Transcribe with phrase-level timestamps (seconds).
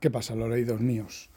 [0.00, 1.28] ¿Qué pasa, los leídos míos?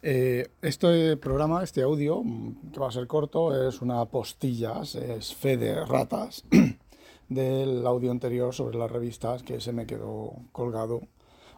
[0.00, 5.34] Eh, este programa, este audio, mm, que va a ser corto, es una postilla, es
[5.34, 6.42] fe de ratas
[7.28, 11.02] del audio anterior sobre las revistas que se me quedó colgado.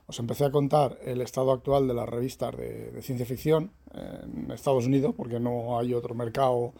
[0.09, 4.51] Os empecé a contar el estado actual de las revistas de, de ciencia ficción en
[4.51, 6.73] Estados Unidos, porque no hay otro mercado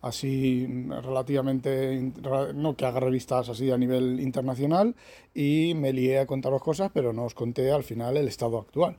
[0.00, 0.68] así
[1.02, 2.12] relativamente,
[2.54, 4.94] no que haga revistas así a nivel internacional,
[5.34, 8.96] y me lié a contaros cosas, pero no os conté al final el estado actual.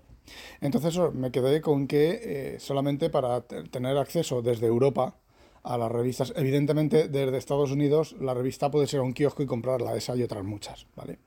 [0.61, 5.15] Entonces me quedé con que eh, solamente para tener acceso desde Europa
[5.63, 9.47] a las revistas, evidentemente desde Estados Unidos la revista puede ser a un kiosco y
[9.47, 11.17] comprarla, esa y otras muchas, ¿vale?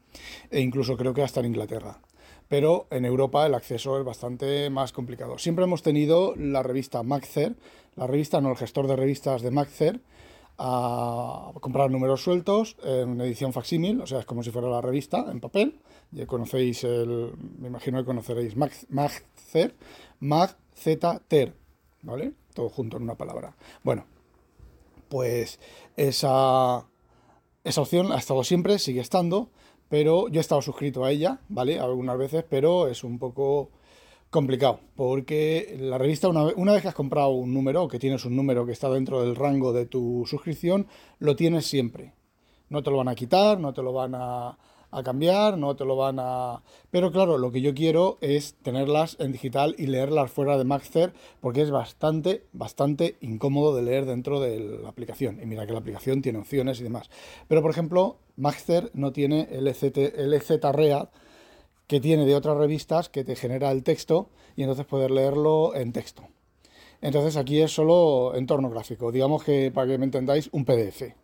[0.50, 1.98] E incluso creo que hasta en Inglaterra.
[2.48, 5.38] Pero en Europa el acceso es bastante más complicado.
[5.38, 7.56] Siempre hemos tenido la revista Maxer,
[7.96, 10.00] la revista, no el gestor de revistas de Maxer,
[10.58, 15.26] a comprar números sueltos en edición facsímil, o sea, es como si fuera la revista
[15.30, 15.78] en papel.
[16.10, 19.74] Ya conocéis el, me imagino que conoceréis Magzer,
[20.20, 21.54] Magzeter,
[22.02, 22.32] ¿vale?
[22.54, 23.54] Todo junto en una palabra.
[23.84, 24.06] Bueno,
[25.08, 25.60] pues
[25.96, 26.86] esa,
[27.62, 29.50] esa opción ha estado siempre, sigue estando,
[29.88, 31.78] pero yo he estado suscrito a ella, ¿vale?
[31.78, 33.70] Algunas veces, pero es un poco
[34.30, 38.36] complicado, porque la revista, una, una, vez que has comprado un número, que tienes un
[38.36, 40.86] número que está dentro del rango de tu suscripción,
[41.18, 42.12] lo tienes siempre.
[42.68, 44.58] No te lo van a quitar, no te lo van a,
[45.04, 46.62] cambiar, no te lo van a...
[46.90, 51.12] Pero claro, lo que yo quiero es tenerlas en digital y leerlas fuera de Maxter,
[51.40, 55.40] porque es bastante, bastante incómodo de leer dentro de la aplicación.
[55.42, 57.10] Y mira que la aplicación tiene opciones y demás.
[57.48, 61.08] Pero por ejemplo, Maxter no tiene el LZREAD,
[61.88, 65.92] que tiene de otras revistas que te genera el texto y entonces poder leerlo en
[65.92, 66.28] texto.
[67.00, 71.14] Entonces aquí es solo entorno gráfico, digamos que para que me entendáis un PDF.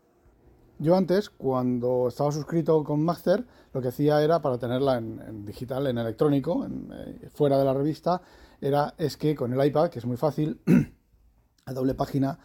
[0.79, 5.87] Yo antes, cuando estaba suscrito con Master, lo que hacía era para tenerla en, digital,
[5.87, 8.23] en electrónico, eh, fuera de la revista,
[8.61, 10.61] era es que con el iPad, que es muy fácil,
[11.67, 12.39] a doble página,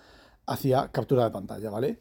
[0.46, 2.00] hacía captura de pantalla, ¿vale?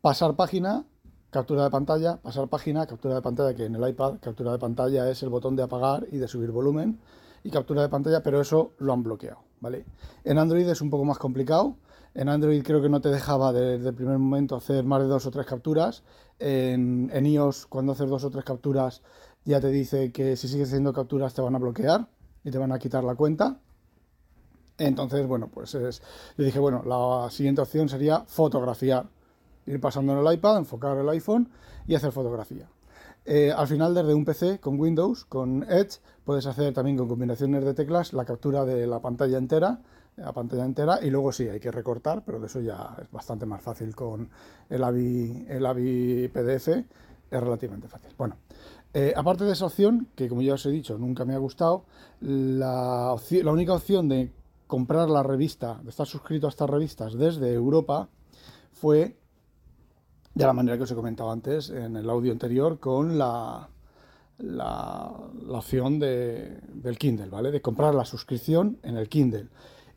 [0.00, 0.86] Pasar página,
[1.30, 5.10] captura de pantalla, pasar página, captura de pantalla, que en el iPad captura de pantalla
[5.10, 6.98] es el botón de apagar y de subir volumen
[7.42, 9.84] y captura de pantalla, pero eso lo han bloqueado, ¿vale?
[10.24, 11.76] En Android es un poco más complicado.
[12.14, 15.26] En Android creo que no te dejaba desde el primer momento hacer más de dos
[15.26, 16.02] o tres capturas.
[16.38, 19.02] En, iOS, cuando haces dos o tres capturas,
[19.44, 22.08] ya te dice que si sigues haciendo capturas te van a bloquear
[22.42, 23.60] y te van a quitar la cuenta.
[24.78, 26.02] Entonces, bueno, pues es,
[26.36, 29.08] dije, bueno, la siguiente opción sería fotografiar
[29.68, 31.48] ir pasando en el iPad, enfocar el iPhone
[31.86, 32.68] y hacer fotografía.
[33.24, 37.64] Eh, al final, desde un PC con Windows, con Edge, puedes hacer también con combinaciones
[37.64, 39.80] de teclas la captura de la pantalla entera,
[40.16, 43.46] la pantalla entera, y luego sí, hay que recortar, pero de eso ya es bastante
[43.46, 44.30] más fácil con
[44.70, 48.12] el AVI, el PDF, es relativamente fácil.
[48.16, 48.36] Bueno,
[48.94, 51.84] eh, aparte de esa opción, que como ya os he dicho, nunca me ha gustado,
[52.20, 54.32] la, la única opción de
[54.66, 58.08] comprar la revista, de estar suscrito a estas revistas desde Europa,
[58.72, 59.16] fue
[60.38, 63.68] de la manera que os he comentado antes en el audio anterior con la,
[65.48, 67.50] opción de, del Kindle, ¿vale?
[67.50, 69.48] De comprar la suscripción en el Kindle.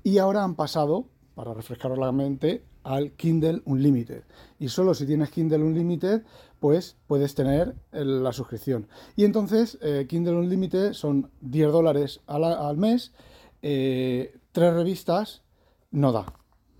[0.03, 4.24] Y ahora han pasado, para refrescaros la mente, al Kindle Unlimited.
[4.57, 6.24] Y solo si tienes Kindle Unlimited,
[6.59, 8.88] pues puedes tener la suscripción.
[9.16, 13.13] Y entonces, eh, Kindle Unlimited son 10 dólares al, mes,
[13.62, 15.44] eh, tres revistas,
[15.91, 16.25] no da,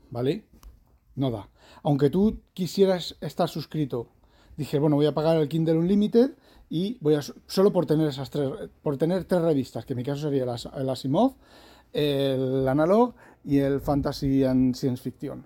[0.10, 0.46] ¿vale?
[1.16, 1.50] No da
[1.84, 4.08] aunque tú quisieras estar suscrito,
[4.58, 6.32] dije, bueno, voy a pagar el Kindle Unlimited
[6.70, 8.50] y voy a solo por tener esas tres,
[8.82, 11.36] por tener tres revistas, que en mi caso sería el Asimov,
[11.92, 13.14] el Analog
[13.44, 15.46] y el Fantasy and Science Fiction.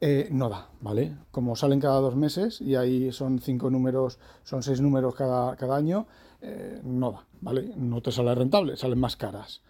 [0.00, 1.16] Eh, no da, ¿vale?
[1.30, 5.76] Como salen cada dos meses y ahí son cinco números, son seis números cada, cada
[5.76, 6.08] año,
[6.40, 7.72] eh, no da, ¿vale?
[7.76, 9.62] No te sale rentable, salen más caras.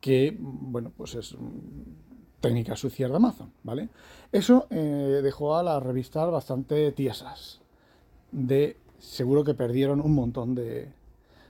[0.00, 1.36] Que, bueno, pues es
[2.42, 3.88] técnicas sucias de Amazon, ¿vale?
[4.30, 7.62] Eso eh, dejó a las revistas bastante tiesas.
[8.30, 10.92] De, seguro que perdieron un montón de,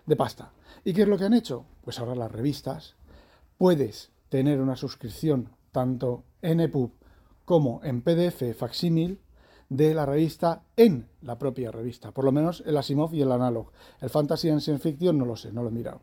[0.07, 0.53] de pasta.
[0.85, 1.65] ¿Y qué es lo que han hecho?
[1.83, 2.95] Pues ahora las revistas
[3.59, 6.93] puedes tener una suscripción tanto en EPUB
[7.45, 9.19] como en PDF facsímil
[9.69, 12.13] de la revista en la propia revista.
[12.13, 13.73] Por lo menos el Asimov y el Analog.
[14.01, 16.03] El Fantasy and Science Fiction no lo sé, no lo he mirado.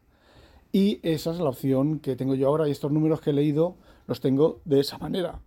[0.71, 3.75] Y esa es la opción que tengo yo ahora y estos números que he leído
[4.09, 5.39] los tengo de esa manera.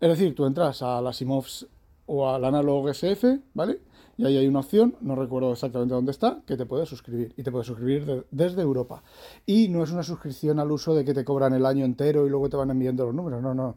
[0.00, 1.66] Es decir, tú entras a la Simovs
[2.06, 3.80] o al Analog SF, ¿vale?
[4.16, 7.34] Y ahí hay una opción, no recuerdo exactamente dónde está, que te puedes suscribir.
[7.36, 9.02] Y te puedes suscribir desde Europa.
[9.46, 12.30] Y no es una suscripción al uso de que te cobran el año entero y
[12.30, 13.42] luego te van enviando los números.
[13.42, 13.76] No, no.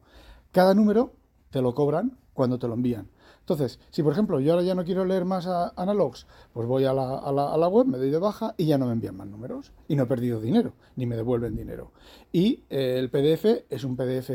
[0.52, 1.14] Cada número
[1.50, 3.08] te lo cobran cuando te lo envían.
[3.42, 6.94] Entonces, si por ejemplo yo ahora ya no quiero leer más analogs, pues voy a
[6.94, 9.74] la, a, la, web, me doy de baja y ya no me envían más números.
[9.88, 11.92] Y no he perdido dinero, ni me devuelven dinero.
[12.32, 14.30] Y eh, el PDF es un PDF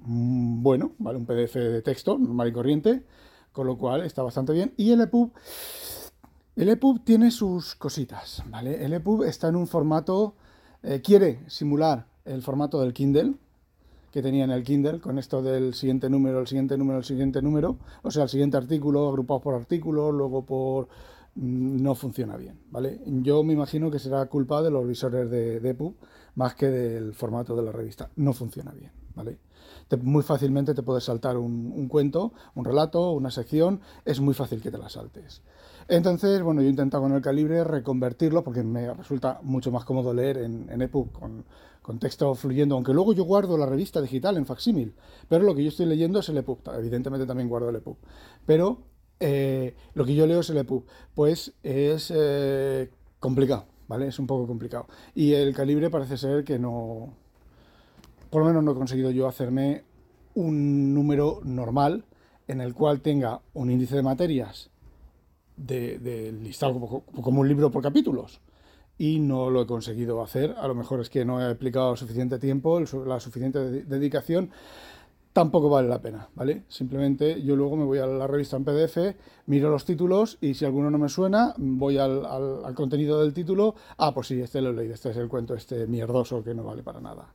[0.00, 1.18] mm, bueno, ¿vale?
[1.18, 3.02] Un PDF de texto normal y corriente
[3.56, 4.74] con lo cual está bastante bien.
[4.76, 5.32] Y el EPUB,
[6.56, 8.84] el EPUB tiene sus cositas, ¿vale?
[8.84, 10.34] El EPUB está en un formato,
[10.82, 13.36] eh, quiere simular el formato del Kindle,
[14.16, 17.42] que tenía en el Kindle, con esto del siguiente número, el siguiente número, el siguiente
[17.42, 20.88] número, o sea, el siguiente artículo, agrupado por artículo, luego por...
[21.34, 22.98] Mm, no funciona bien, ¿vale?
[23.04, 25.96] Yo me imagino que será culpa de los visores de, de EPUB
[26.34, 28.08] más que del formato de la revista.
[28.16, 29.36] No funciona bien, ¿vale?
[30.02, 34.70] muy fácilmente te puedes saltar un, cuento, un relato, una sección, es muy fácil que
[34.70, 35.42] te la saltes.
[35.88, 40.12] Entonces, bueno, yo he intentado con el calibre reconvertirlo porque me resulta mucho más cómodo
[40.12, 41.44] leer en, en EPUB con,
[42.00, 44.92] texto fluyendo, aunque luego yo guardo la revista digital en facsímil,
[45.28, 47.96] pero lo que yo estoy leyendo es el EPUB, evidentemente también guardo el EPUB,
[48.44, 48.82] pero
[49.20, 50.84] eh, lo que yo leo es el EPUB,
[51.14, 52.90] pues es eh,
[53.20, 54.08] complicado, ¿vale?
[54.08, 54.88] Es un poco complicado.
[55.14, 57.14] Y el calibre parece ser que no,
[58.30, 59.84] por lo menos no he conseguido yo hacerme
[60.34, 62.04] un número normal
[62.48, 64.70] en el cual tenga un índice de materias
[65.56, 68.40] de, listado como, un libro por capítulos.
[68.98, 70.54] Y no lo he conseguido hacer.
[70.58, 74.50] A lo mejor es que no he aplicado suficiente tiempo, la suficiente dedicación.
[75.32, 76.62] Tampoco vale la pena, ¿vale?
[76.66, 78.96] Simplemente yo luego me voy a la revista en PDF,
[79.44, 83.74] miro los títulos y si alguno no me suena, voy al, al contenido del título.
[83.98, 86.64] Ah, pues sí, este lo he leído, este es el cuento, este mierdoso que no
[86.64, 87.34] vale para nada.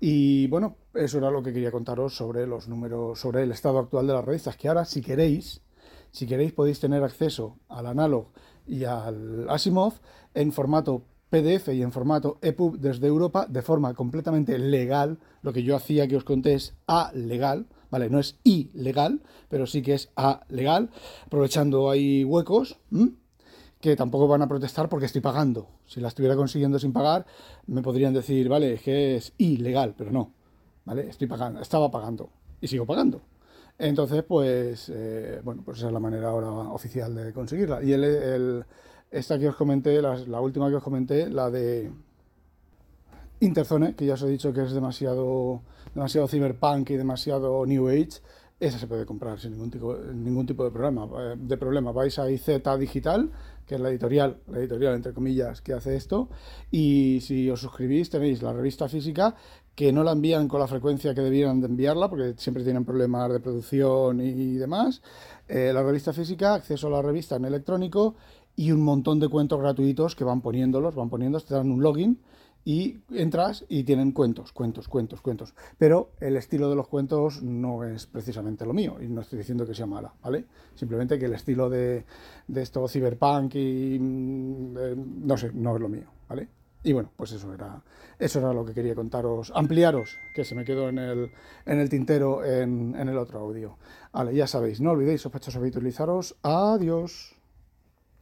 [0.00, 4.06] Y bueno, eso era lo que quería contaros sobre los números, sobre el estado actual
[4.06, 5.62] de las revistas, que ahora si queréis,
[6.14, 8.28] si queréis podéis tener acceso al Analog
[8.68, 9.94] y al Asimov
[10.32, 15.18] en formato PDF y en formato EPUB desde Europa de forma completamente legal.
[15.42, 18.08] Lo que yo hacía que os conté es A legal, ¿vale?
[18.10, 20.90] No es ilegal, pero sí que es A legal,
[21.26, 22.78] aprovechando ahí huecos
[23.80, 25.66] que tampoco van a protestar porque estoy pagando.
[25.84, 27.26] Si la estuviera consiguiendo sin pagar,
[27.66, 30.32] me podrían decir, vale, es que es ilegal, pero no,
[30.84, 31.08] ¿vale?
[31.08, 33.33] Estoy pagando, estaba pagando y sigo pagando.
[33.78, 37.82] Entonces, pues, eh, bueno, pues esa es la manera ahora oficial de conseguirla.
[37.82, 38.64] Y el,
[39.10, 41.90] esta que os comenté, la, última que os comenté, la de
[43.40, 45.62] Interzone, que ya os he dicho que es demasiado,
[45.94, 48.20] demasiado cyberpunk y demasiado new age,
[48.60, 51.90] esa se puede comprar sin ningún tipo, ningún tipo de, problema, eh, de problema.
[51.90, 53.30] Vais a IZ Digital,
[53.66, 56.28] que es la editorial, la editorial entre comillas, que hace esto,
[56.70, 59.34] y si os suscribís tenéis la revista física,
[59.74, 63.32] que no la envían con la frecuencia que debieran de enviarla, porque siempre tienen problemas
[63.32, 65.02] de producción y demás.
[65.48, 68.14] Eh, la revista física, acceso a la revista en electrónico
[68.56, 72.20] y un montón de cuentos gratuitos que van poniéndolos, van poniéndolos, te dan un login
[72.64, 75.54] y entras y tienen cuentos, cuentos, cuentos, cuentos.
[75.76, 79.66] Pero el estilo de los cuentos no es precisamente lo mío y no estoy diciendo
[79.66, 80.46] que sea mala, ¿vale?
[80.74, 82.04] Simplemente que el estilo de,
[82.48, 86.48] de esto cyberpunk y mm, eh, no sé, no es lo mío, ¿vale?
[86.84, 87.82] Y bueno, pues eso era,
[88.18, 91.32] eso era lo que quería contaros, ampliaros, que se me quedó en el,
[91.64, 93.78] en el tintero en, en el otro audio.
[94.12, 96.36] Vale, ya sabéis, no olvidéis, sospechosos, habitualizaros.
[96.42, 97.33] Adiós.